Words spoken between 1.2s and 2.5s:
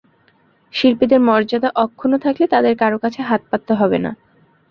মর্যাদা অক্ষুণ্ন থাকলে